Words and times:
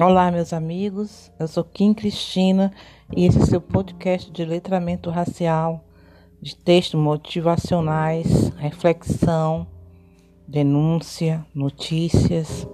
Olá, 0.00 0.30
meus 0.30 0.52
amigos. 0.52 1.28
Eu 1.40 1.48
sou 1.48 1.64
Kim 1.64 1.92
Cristina 1.92 2.72
e 3.16 3.26
esse 3.26 3.42
é 3.42 3.44
seu 3.44 3.60
podcast 3.60 4.30
de 4.30 4.44
letramento 4.44 5.10
racial, 5.10 5.84
de 6.40 6.54
textos 6.54 7.00
motivacionais, 7.00 8.50
reflexão, 8.50 9.66
denúncia, 10.46 11.44
notícias, 11.52 12.64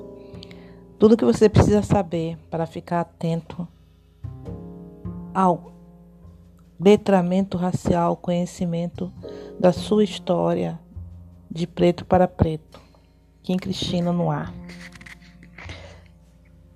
tudo 0.98 1.16
que 1.16 1.24
você 1.24 1.48
precisa 1.48 1.80
saber 1.80 2.36
para 2.50 2.66
ficar 2.66 3.00
atento 3.00 3.66
ao 5.32 5.72
letramento 6.79 7.56
racial, 7.56 8.18
conhecimento 8.18 9.11
da 9.59 9.72
sua 9.72 10.04
história 10.04 10.79
de 11.50 11.66
preto 11.66 12.04
para 12.04 12.29
preto. 12.29 12.79
Kim 13.43 13.56
Cristina 13.56 14.12
no 14.12 14.30
ar 14.30 14.52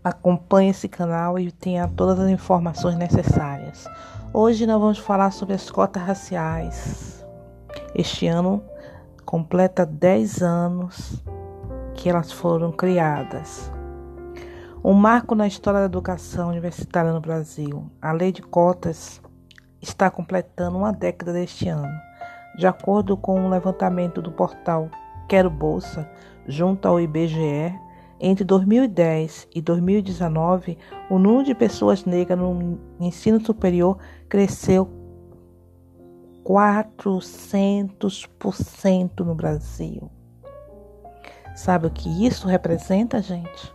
acompanhe 0.02 0.70
esse 0.70 0.88
canal 0.88 1.38
e 1.38 1.50
tenha 1.50 1.88
todas 1.88 2.18
as 2.18 2.30
informações 2.30 2.96
necessárias. 2.96 3.86
Hoje 4.32 4.66
nós 4.66 4.80
vamos 4.80 4.98
falar 4.98 5.30
sobre 5.30 5.54
as 5.54 5.70
cotas 5.70 6.02
raciais. 6.02 7.26
Este 7.94 8.26
ano 8.26 8.62
completa 9.24 9.84
10 9.84 10.42
anos 10.42 11.22
que 11.94 12.08
elas 12.08 12.30
foram 12.30 12.70
criadas. 12.70 13.70
Um 14.84 14.94
marco 14.94 15.34
na 15.34 15.46
história 15.46 15.80
da 15.80 15.86
educação 15.86 16.48
universitária 16.48 17.12
no 17.12 17.20
Brasil. 17.20 17.90
A 18.00 18.12
lei 18.12 18.30
de 18.30 18.42
cotas 18.42 19.20
está 19.82 20.10
completando 20.10 20.78
uma 20.78 20.92
década 20.92 21.32
deste 21.32 21.68
ano. 21.68 21.92
De 22.56 22.66
acordo 22.66 23.16
com 23.16 23.40
um 23.40 23.48
levantamento 23.48 24.22
do 24.22 24.30
portal 24.30 24.88
Quero 25.28 25.50
Bolsa, 25.50 26.08
junto 26.46 26.88
ao 26.88 27.00
IBGE, 27.00 27.74
entre 28.20 28.44
2010 28.44 29.48
e 29.54 29.60
2019, 29.60 30.76
o 31.08 31.16
número 31.18 31.44
de 31.44 31.54
pessoas 31.54 32.04
negras 32.04 32.36
no 32.38 32.78
ensino 33.00 33.40
superior 33.44 33.98
cresceu 34.28 34.88
400% 36.44 39.20
no 39.20 39.34
Brasil. 39.34 40.10
Sabe 41.54 41.88
o 41.88 41.90
que 41.90 42.26
isso 42.26 42.48
representa, 42.48 43.20
gente? 43.20 43.70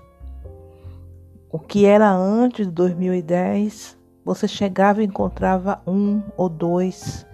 O 1.52 1.60
que 1.60 1.86
era 1.86 2.12
antes 2.12 2.66
de 2.66 2.72
2010, 2.72 3.96
você 4.26 4.48
chegava 4.48 5.04
e 5.04 5.06
encontrava 5.06 5.84
um 5.86 6.24
ou 6.36 6.50
dois 6.50 7.28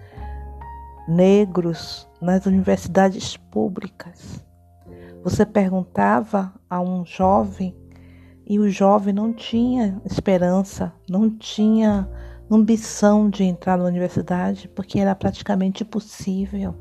negros 1.08 2.06
nas 2.20 2.44
universidades 2.46 3.36
públicas. 3.36 4.44
Você 5.22 5.44
perguntava 5.44 6.54
a 6.68 6.80
um 6.80 7.04
jovem 7.04 7.76
e 8.46 8.58
o 8.58 8.70
jovem 8.70 9.12
não 9.12 9.32
tinha 9.32 10.00
esperança, 10.04 10.92
não 11.08 11.30
tinha 11.30 12.08
ambição 12.50 13.30
de 13.30 13.44
entrar 13.44 13.76
na 13.76 13.84
universidade 13.84 14.68
porque 14.68 14.98
era 14.98 15.14
praticamente 15.14 15.82
impossível. 15.82 16.74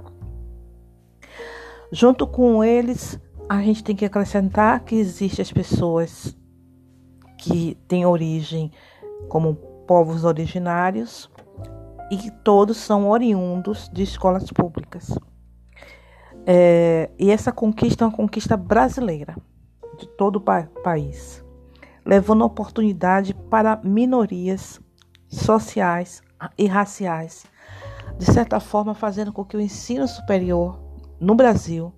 Junto 1.92 2.26
com 2.26 2.64
eles, 2.64 3.20
a 3.48 3.62
gente 3.62 3.84
tem 3.84 3.96
que 3.96 4.06
acrescentar 4.06 4.80
que 4.86 4.96
existem 4.96 5.44
as 5.44 5.52
pessoas 5.52 6.38
que 7.38 7.78
têm 7.88 8.06
origem 8.06 8.72
como 9.28 9.56
povos 9.88 10.24
originários 10.24 11.30
e 12.12 12.18
que 12.18 12.32
todos 12.32 12.78
são 12.78 13.10
oriundos 13.10 13.90
de 13.92 14.04
escolas 14.04 14.50
públicas. 14.52 15.18
É, 16.52 17.12
e 17.20 17.30
essa 17.30 17.52
conquista 17.52 18.04
é 18.04 18.08
uma 18.08 18.16
conquista 18.16 18.58
brasileira, 18.58 19.38
de 20.00 20.08
todo 20.08 20.38
o 20.38 20.42
pa 20.42 20.64
país, 20.84 21.46
levando 22.04 22.44
oportunidade 22.44 23.36
para 23.36 23.80
minorias 23.84 24.82
sociais 25.28 26.24
e 26.58 26.66
raciais, 26.66 27.46
de 28.18 28.26
certa 28.26 28.60
forma 28.60 28.96
fazendo 28.96 29.32
com 29.32 29.46
que 29.46 29.56
o 29.56 29.62
ensino 29.62 30.08
superior 30.08 30.80
no 31.20 31.36
Brasil 31.36 31.94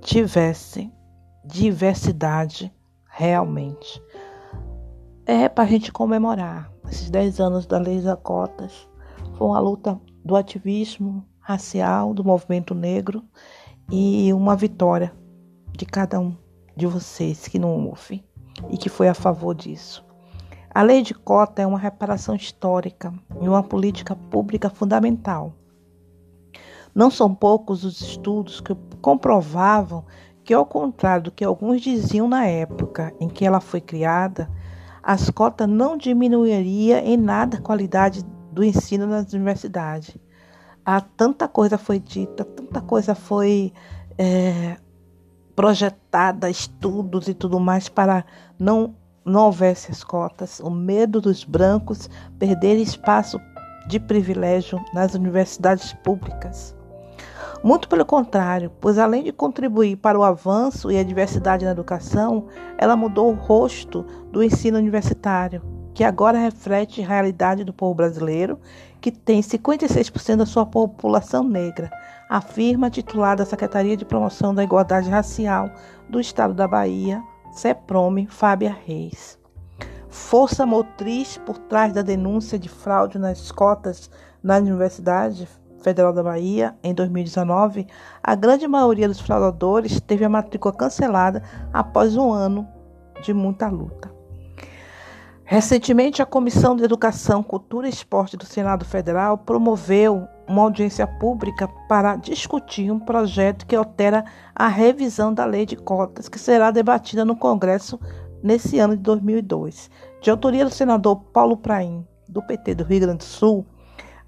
tivesse 0.00 0.88
diversidade 1.44 2.72
realmente. 3.08 4.00
É 5.26 5.48
para 5.48 5.64
a 5.64 5.66
gente 5.66 5.90
comemorar 5.90 6.72
esses 6.88 7.10
10 7.10 7.40
anos 7.40 7.66
da 7.66 7.78
Lei 7.78 8.00
das 8.00 8.16
Cotas. 8.22 8.88
Foi 9.36 9.48
uma 9.48 9.58
luta 9.58 10.00
do 10.24 10.36
ativismo 10.36 11.26
racial 11.50 12.14
do 12.14 12.22
movimento 12.22 12.76
negro 12.76 13.24
e 13.90 14.32
uma 14.32 14.54
vitória 14.54 15.12
de 15.72 15.84
cada 15.84 16.20
um 16.20 16.36
de 16.76 16.86
vocês 16.86 17.48
que 17.48 17.58
não 17.58 17.88
ouve 17.88 18.24
e 18.70 18.78
que 18.78 18.88
foi 18.88 19.08
a 19.08 19.14
favor 19.14 19.52
disso. 19.52 20.04
A 20.72 20.82
lei 20.82 21.02
de 21.02 21.12
cota 21.12 21.60
é 21.60 21.66
uma 21.66 21.78
reparação 21.78 22.36
histórica 22.36 23.12
e 23.40 23.48
uma 23.48 23.64
política 23.64 24.14
pública 24.14 24.70
fundamental. 24.70 25.52
Não 26.94 27.10
são 27.10 27.34
poucos 27.34 27.84
os 27.84 28.00
estudos 28.00 28.60
que 28.60 28.74
comprovavam 29.00 30.04
que, 30.44 30.54
ao 30.54 30.64
contrário 30.64 31.24
do 31.24 31.32
que 31.32 31.44
alguns 31.44 31.80
diziam 31.80 32.28
na 32.28 32.46
época 32.46 33.12
em 33.18 33.28
que 33.28 33.44
ela 33.44 33.60
foi 33.60 33.80
criada, 33.80 34.48
as 35.02 35.28
cotas 35.30 35.68
não 35.68 35.96
diminuiria 35.96 37.04
em 37.04 37.16
nada 37.16 37.56
a 37.56 37.60
qualidade 37.60 38.24
do 38.52 38.62
ensino 38.62 39.06
nas 39.06 39.32
universidades 39.32 40.16
há 40.84 41.00
tanta 41.00 41.46
coisa 41.48 41.78
foi 41.78 41.98
dita, 41.98 42.44
tanta 42.44 42.80
coisa 42.80 43.14
foi 43.14 43.72
é, 44.18 44.76
projetada, 45.54 46.48
estudos 46.48 47.28
e 47.28 47.34
tudo 47.34 47.60
mais 47.60 47.88
para 47.88 48.24
não 48.58 48.94
não 49.22 49.44
houvesse 49.44 49.90
as 49.90 50.02
cotas, 50.02 50.60
o 50.60 50.70
medo 50.70 51.20
dos 51.20 51.44
brancos 51.44 52.08
perderem 52.38 52.82
espaço 52.82 53.38
de 53.86 54.00
privilégio 54.00 54.82
nas 54.94 55.14
universidades 55.14 55.92
públicas. 56.02 56.74
Muito 57.62 57.88
pelo 57.88 58.06
contrário, 58.06 58.72
pois 58.80 58.96
além 58.96 59.22
de 59.22 59.32
contribuir 59.32 59.96
para 59.96 60.18
o 60.18 60.24
avanço 60.24 60.90
e 60.90 60.98
a 60.98 61.02
diversidade 61.02 61.64
na 61.64 61.72
educação, 61.72 62.46
ela 62.78 62.96
mudou 62.96 63.30
o 63.30 63.36
rosto 63.36 64.02
do 64.32 64.42
ensino 64.42 64.78
universitário, 64.78 65.62
que 66.00 66.04
agora 66.04 66.38
reflete 66.38 67.02
a 67.02 67.06
realidade 67.06 67.62
do 67.62 67.74
povo 67.74 67.94
brasileiro 67.94 68.58
que 69.02 69.12
tem 69.12 69.42
56% 69.42 70.36
da 70.36 70.46
sua 70.46 70.64
população 70.64 71.44
negra, 71.44 71.90
afirma 72.26 72.86
a 72.86 72.90
titular 72.90 73.36
da 73.36 73.44
Secretaria 73.44 73.98
de 73.98 74.06
Promoção 74.06 74.54
da 74.54 74.64
Igualdade 74.64 75.10
Racial 75.10 75.70
do 76.08 76.18
Estado 76.18 76.54
da 76.54 76.66
Bahia, 76.66 77.22
CEPROME, 77.52 78.26
Fábia 78.28 78.74
Reis. 78.86 79.38
Força 80.08 80.64
motriz 80.64 81.36
por 81.36 81.58
trás 81.58 81.92
da 81.92 82.00
denúncia 82.00 82.58
de 82.58 82.70
fraude 82.70 83.18
nas 83.18 83.52
cotas 83.52 84.10
na 84.42 84.56
Universidade 84.56 85.46
Federal 85.82 86.14
da 86.14 86.22
Bahia 86.22 86.74
em 86.82 86.94
2019, 86.94 87.86
a 88.22 88.34
grande 88.34 88.66
maioria 88.66 89.06
dos 89.06 89.20
fraudadores 89.20 90.00
teve 90.00 90.24
a 90.24 90.30
matrícula 90.30 90.72
cancelada 90.72 91.42
após 91.70 92.16
um 92.16 92.32
ano 92.32 92.66
de 93.22 93.34
muita 93.34 93.68
luta. 93.68 94.09
Recentemente, 95.52 96.22
a 96.22 96.26
Comissão 96.26 96.76
de 96.76 96.84
Educação, 96.84 97.42
Cultura 97.42 97.88
e 97.88 97.90
Esporte 97.90 98.36
do 98.36 98.46
Senado 98.46 98.84
Federal 98.84 99.36
promoveu 99.36 100.28
uma 100.46 100.62
audiência 100.62 101.08
pública 101.08 101.66
para 101.88 102.14
discutir 102.14 102.92
um 102.92 103.00
projeto 103.00 103.66
que 103.66 103.74
altera 103.74 104.24
a 104.54 104.68
revisão 104.68 105.34
da 105.34 105.44
lei 105.44 105.66
de 105.66 105.74
cotas, 105.74 106.28
que 106.28 106.38
será 106.38 106.70
debatida 106.70 107.24
no 107.24 107.34
Congresso 107.34 107.98
nesse 108.40 108.78
ano 108.78 108.96
de 108.96 109.02
2002. 109.02 109.90
De 110.20 110.30
autoria 110.30 110.64
do 110.64 110.70
senador 110.70 111.16
Paulo 111.32 111.56
Praim, 111.56 112.06
do 112.28 112.40
PT 112.40 112.76
do 112.76 112.84
Rio 112.84 113.00
Grande 113.00 113.18
do 113.18 113.24
Sul, 113.24 113.66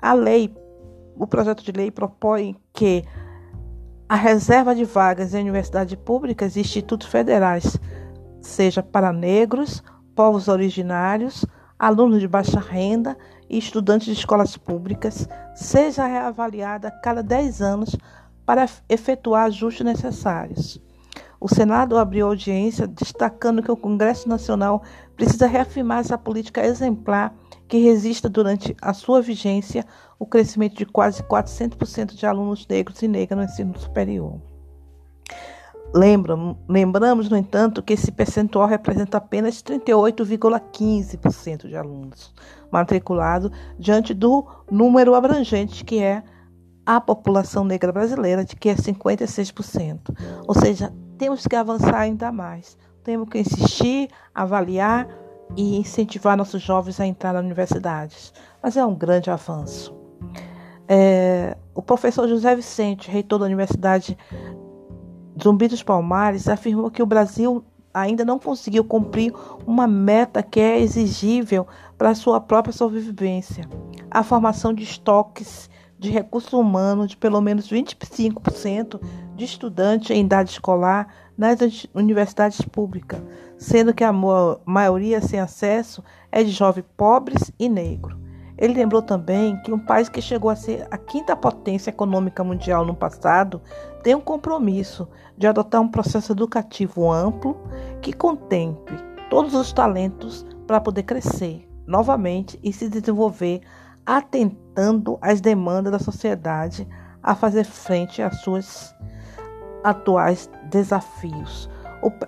a 0.00 0.14
lei, 0.14 0.52
o 1.16 1.24
projeto 1.24 1.62
de 1.62 1.70
lei 1.70 1.92
propõe 1.92 2.56
que 2.72 3.04
a 4.08 4.16
reserva 4.16 4.74
de 4.74 4.84
vagas 4.84 5.34
em 5.34 5.42
universidades 5.42 5.94
públicas 5.94 6.56
e 6.56 6.60
institutos 6.62 7.06
federais 7.06 7.78
seja 8.40 8.82
para 8.82 9.12
negros, 9.12 9.84
povos 10.14 10.49
originários, 10.49 11.44
alunos 11.79 12.20
de 12.20 12.29
baixa 12.29 12.61
renda 12.61 13.17
e 13.49 13.59
estudantes 13.59 14.06
de 14.06 14.12
escolas 14.12 14.56
públicas 14.56 15.29
seja 15.55 16.06
reavaliada 16.06 16.88
a 16.88 16.91
cada 16.91 17.23
10 17.23 17.61
anos 17.61 17.97
para 18.47 18.69
efetuar 18.88 19.47
ajustes 19.47 19.85
necessários. 19.85 20.81
O 21.41 21.49
Senado 21.49 21.99
abriu 21.99 22.29
audiência 22.29 22.87
destacando 22.87 23.62
que 23.62 23.70
o 23.70 23.76
Congresso 23.76 24.29
Nacional 24.29 24.82
precisa 25.17 25.47
reafirmar 25.47 25.99
essa 25.99 26.17
política 26.17 26.64
exemplar 26.64 27.35
que 27.67 27.79
resista 27.79 28.29
durante 28.29 28.76
a 28.81 28.93
sua 28.93 29.20
vigência 29.20 29.85
o 30.19 30.26
crescimento 30.26 30.76
de 30.76 30.87
quase 30.87 31.23
400% 31.25 32.14
de 32.14 32.26
alunos 32.26 32.64
negros 32.69 33.03
e 33.03 33.09
negras 33.09 33.38
no 33.38 33.44
ensino 33.44 33.76
superior. 33.76 34.51
Lembram, 35.94 36.56
lembramos, 36.66 37.28
no 37.28 37.36
entanto, 37.36 37.82
que 37.82 37.92
esse 37.92 38.10
percentual 38.10 38.66
representa 38.66 39.18
apenas 39.18 39.62
38,15% 39.62 41.68
de 41.68 41.76
alunos 41.76 42.32
matriculados 42.70 43.50
diante 43.78 44.14
do 44.14 44.46
número 44.70 45.14
abrangente 45.14 45.84
que 45.84 46.02
é 46.02 46.22
a 46.84 47.00
população 47.00 47.64
negra 47.64 47.92
brasileira, 47.92 48.44
de 48.44 48.56
que 48.56 48.70
é 48.70 48.74
56%. 48.74 50.00
Ou 50.48 50.54
seja, 50.54 50.92
temos 51.18 51.46
que 51.46 51.54
avançar 51.54 52.00
ainda 52.00 52.32
mais. 52.32 52.76
Temos 53.04 53.28
que 53.28 53.38
insistir, 53.38 54.08
avaliar 54.34 55.06
e 55.56 55.76
incentivar 55.76 56.36
nossos 56.36 56.62
jovens 56.62 56.98
a 56.98 57.06
entrar 57.06 57.34
nas 57.34 57.44
universidades. 57.44 58.32
Mas 58.62 58.76
é 58.76 58.84
um 58.84 58.94
grande 58.94 59.30
avanço. 59.30 59.94
É, 60.88 61.56
o 61.74 61.82
professor 61.82 62.28
José 62.28 62.54
Vicente, 62.56 63.10
reitor 63.10 63.38
da 63.38 63.46
Universidade 63.46 64.16
Zumbi 65.42 65.68
dos 65.68 65.82
Palmares, 65.82 66.48
afirmou 66.48 66.90
que 66.90 67.02
o 67.02 67.06
Brasil 67.06 67.64
ainda 67.92 68.24
não 68.24 68.38
conseguiu 68.38 68.84
cumprir 68.84 69.34
uma 69.66 69.86
meta 69.86 70.42
que 70.42 70.60
é 70.60 70.80
exigível 70.80 71.66
para 71.98 72.14
sua 72.14 72.40
própria 72.40 72.72
sobrevivência: 72.72 73.68
a 74.10 74.22
formação 74.22 74.72
de 74.72 74.84
estoques 74.84 75.68
de 75.98 76.10
recursos 76.10 76.52
humanos 76.52 77.08
de 77.08 77.16
pelo 77.16 77.40
menos 77.40 77.70
25% 77.70 79.00
de 79.36 79.44
estudantes 79.44 80.10
em 80.10 80.24
idade 80.24 80.50
escolar 80.50 81.08
nas 81.36 81.58
universidades 81.94 82.60
públicas, 82.60 83.22
sendo 83.56 83.94
que 83.94 84.04
a 84.04 84.12
maioria 84.64 85.20
sem 85.20 85.40
acesso 85.40 86.02
é 86.30 86.42
de 86.42 86.50
jovens 86.50 86.84
pobres 86.96 87.52
e 87.58 87.68
negros. 87.68 88.21
Ele 88.62 88.75
lembrou 88.75 89.03
também 89.03 89.61
que 89.62 89.73
um 89.73 89.79
país 89.79 90.09
que 90.09 90.23
chegou 90.23 90.49
a 90.49 90.55
ser 90.55 90.87
a 90.88 90.97
quinta 90.97 91.35
potência 91.35 91.91
econômica 91.91 92.44
mundial 92.44 92.87
no 92.87 92.94
passado 92.94 93.61
tem 94.05 94.14
um 94.14 94.20
compromisso 94.20 95.09
de 95.37 95.49
adotar 95.49 95.81
um 95.81 95.88
processo 95.88 96.31
educativo 96.31 97.11
amplo 97.11 97.61
que 98.00 98.12
contemple 98.12 98.97
todos 99.29 99.53
os 99.53 99.73
talentos 99.73 100.47
para 100.64 100.81
poder 100.81 101.03
crescer 101.03 101.69
novamente 101.88 102.56
e 102.62 102.73
se 102.73 102.88
desenvolver 102.88 103.62
atentando 104.06 105.19
às 105.20 105.41
demandas 105.41 105.91
da 105.91 105.99
sociedade 105.99 106.87
a 107.20 107.35
fazer 107.35 107.64
frente 107.64 108.23
às 108.23 108.43
suas 108.43 108.94
atuais 109.82 110.49
desafios. 110.70 111.69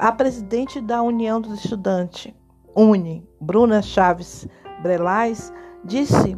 A 0.00 0.10
presidente 0.10 0.80
da 0.80 1.00
União 1.00 1.40
dos 1.40 1.62
Estudantes, 1.62 2.34
UNE, 2.74 3.24
Bruna 3.40 3.80
Chaves 3.82 4.48
Brelais, 4.82 5.52
disse 5.84 6.36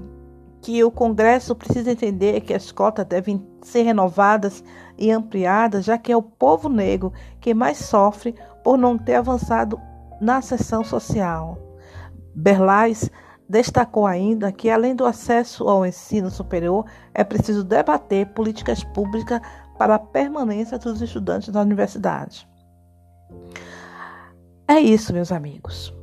que 0.61 0.83
o 0.83 0.91
Congresso 0.91 1.55
precisa 1.55 1.93
entender 1.93 2.41
que 2.41 2.53
as 2.53 2.73
cotas 2.73 3.07
devem 3.07 3.47
ser 3.63 3.83
renovadas 3.83 4.65
e 4.99 5.11
ampliadas, 5.11 5.85
já 5.85 5.97
que 5.97 6.11
é 6.11 6.17
o 6.17 6.23
povo 6.23 6.69
negro 6.69 7.13
que 7.41 7.55
mais 7.55 7.79
sofre 7.79 8.35
por 8.65 8.77
não 8.77 8.99
ter 8.99 9.15
avançado 9.15 9.81
na 10.21 10.43
seção 10.43 10.83
social. 10.83 11.59
Berlais 12.35 13.11
Destacou 13.49 14.07
ainda 14.07 14.51
que, 14.51 14.69
além 14.69 14.95
do 14.95 15.05
acesso 15.05 15.69
ao 15.69 15.87
ensino 15.87 16.31
superior, 16.31 16.85
é 17.15 17.23
preciso 17.23 17.63
debater 17.63 18.27
políticas 18.29 18.83
públicas 18.83 19.41
para 19.79 19.95
a 19.95 20.01
permanência 20.01 20.79
dos 20.79 21.01
estudantes 21.01 21.53
na 21.53 21.61
universidade. 21.61 22.49
É 24.67 24.81
isso, 24.81 25.13
meus 25.13 25.31
amigos. 25.31 25.96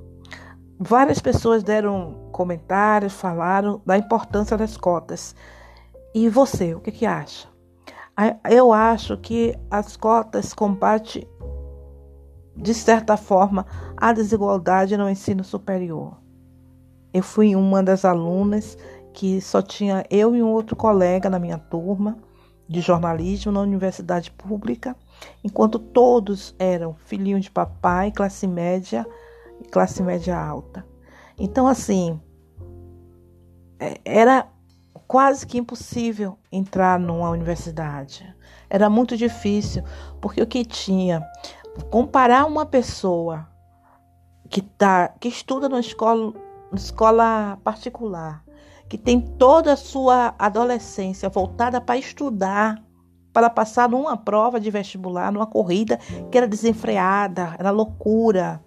Várias 0.79 1.19
pessoas 1.19 1.63
deram 1.63 2.29
comentários, 2.31 3.13
falaram 3.13 3.81
da 3.85 3.97
importância 3.97 4.57
das 4.57 4.75
cotas. 4.75 5.35
E 6.13 6.27
você, 6.29 6.73
o 6.73 6.79
que, 6.79 6.91
que 6.91 7.05
acha? 7.05 7.47
Eu 8.49 8.71
acho 8.71 9.17
que 9.17 9.57
as 9.69 9.97
cotas 9.97 10.53
combatem, 10.53 11.27
de 12.55 12.73
certa 12.73 13.17
forma, 13.17 13.65
a 13.97 14.13
desigualdade 14.13 14.97
no 14.97 15.09
ensino 15.09 15.43
superior. 15.43 16.17
Eu 17.13 17.23
fui 17.23 17.55
uma 17.55 17.81
das 17.81 18.05
alunas 18.05 18.77
que 19.13 19.39
só 19.41 19.61
tinha 19.61 20.03
eu 20.09 20.35
e 20.35 20.41
um 20.41 20.51
outro 20.51 20.75
colega 20.75 21.29
na 21.29 21.39
minha 21.39 21.57
turma 21.57 22.17
de 22.67 22.81
jornalismo 22.81 23.51
na 23.51 23.61
universidade 23.61 24.31
pública, 24.31 24.95
enquanto 25.43 25.77
todos 25.77 26.55
eram 26.57 26.95
filhinhos 27.05 27.43
de 27.43 27.51
papai, 27.51 28.11
classe 28.11 28.47
média 28.47 29.05
e 29.61 29.67
classe 29.67 30.01
média 30.01 30.37
alta. 30.37 30.85
Então, 31.37 31.67
assim, 31.67 32.19
é, 33.79 33.99
era 34.05 34.47
quase 35.07 35.45
que 35.45 35.57
impossível 35.57 36.37
entrar 36.51 36.99
numa 36.99 37.29
universidade. 37.29 38.35
Era 38.69 38.89
muito 38.89 39.15
difícil, 39.15 39.83
porque 40.21 40.41
o 40.41 40.47
que 40.47 40.65
tinha, 40.65 41.21
comparar 41.91 42.45
uma 42.45 42.65
pessoa 42.65 43.47
que, 44.49 44.61
tá, 44.61 45.09
que 45.19 45.27
estuda 45.27 45.67
numa 45.69 45.79
escola 45.79 46.33
escola 46.75 47.59
particular, 47.63 48.43
que 48.89 48.97
tem 48.97 49.19
toda 49.19 49.73
a 49.73 49.77
sua 49.77 50.33
adolescência 50.37 51.29
voltada 51.29 51.79
para 51.79 51.97
estudar, 51.97 52.81
para 53.31 53.49
passar 53.49 53.89
numa 53.89 54.15
prova 54.15 54.59
de 54.59 54.69
vestibular, 54.69 55.31
numa 55.31 55.47
corrida 55.47 55.97
que 56.31 56.37
era 56.37 56.47
desenfreada, 56.47 57.55
era 57.57 57.71
loucura, 57.71 58.63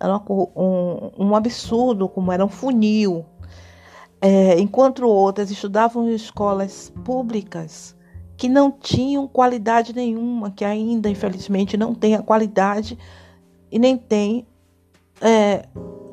era 0.00 0.16
um, 0.28 1.10
um 1.18 1.36
absurdo, 1.36 2.08
como 2.08 2.32
era 2.32 2.44
um 2.44 2.48
funil. 2.48 3.24
É, 4.20 4.58
enquanto 4.58 5.06
outras 5.06 5.50
estudavam 5.50 6.08
em 6.08 6.14
escolas 6.14 6.92
públicas 7.04 7.96
que 8.36 8.48
não 8.48 8.70
tinham 8.70 9.26
qualidade 9.28 9.92
nenhuma, 9.92 10.50
que 10.50 10.64
ainda, 10.64 11.08
infelizmente, 11.08 11.76
não 11.76 11.94
tem 11.94 12.14
a 12.14 12.22
qualidade 12.22 12.98
e 13.70 13.78
nem 13.78 13.96
tem 13.96 14.46
é, 15.20 15.66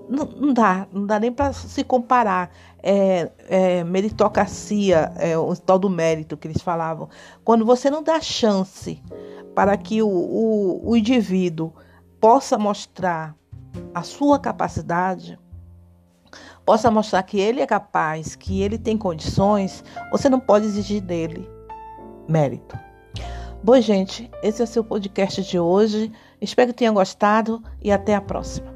não, 0.10 0.26
não 0.26 0.54
dá, 0.54 0.88
não 0.92 1.06
dá 1.06 1.20
nem 1.20 1.32
para 1.32 1.54
se 1.54 1.84
comparar. 1.84 2.52
É, 2.88 3.32
é, 3.50 3.84
meritocracia, 3.84 5.12
é, 5.18 5.36
o 5.36 5.56
tal 5.56 5.80
do 5.80 5.90
mérito 5.90 6.38
que 6.38 6.48
eles 6.48 6.62
falavam. 6.62 7.10
Quando 7.44 7.66
você 7.66 7.90
não 7.90 8.04
dá 8.04 8.22
chance 8.22 9.02
para 9.56 9.76
que 9.76 10.04
o, 10.04 10.08
o, 10.08 10.92
o 10.92 10.96
indivíduo 10.96 11.74
possa 12.20 12.60
mostrar 12.60 13.36
a 13.94 14.04
sua 14.04 14.40
capacidade, 14.40 15.40
possa 16.66 16.90
mostrar 16.90 17.24
que 17.24 17.40
ele 17.40 17.62
é 17.62 17.68
capaz, 17.68 18.36
que 18.36 18.62
ele 18.62 18.78
tem 18.78 18.98
condições, 18.98 19.84
você 20.12 20.30
não 20.30 20.40
pode 20.40 20.66
exigir 20.66 21.02
dele 21.02 21.50
mérito. 22.28 22.78
Bom, 23.64 23.80
gente, 23.80 24.30
esse 24.44 24.62
é 24.62 24.64
o 24.64 24.68
seu 24.68 24.84
podcast 24.84 25.42
de 25.44 25.60
hoje. 25.60 26.12
Espero 26.40 26.72
que 26.72 26.78
tenham 26.78 26.94
gostado 26.94 27.64
e 27.82 27.92
até 27.92 28.14
a 28.14 28.22
próxima. 28.22 28.75